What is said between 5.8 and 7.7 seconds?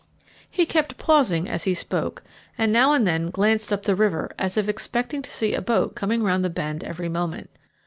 coming round the bend every moment.